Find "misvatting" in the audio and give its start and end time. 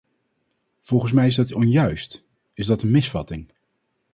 2.91-3.49